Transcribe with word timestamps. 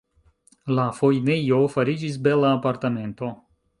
La 0.77 0.85
fojnejo 0.99 1.59
fariĝis 1.75 2.17
bela 2.29 2.55
apartamento. 2.61 3.31